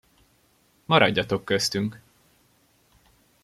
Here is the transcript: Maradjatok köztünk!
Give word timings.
Maradjatok 0.85 1.43
köztünk! 1.45 2.01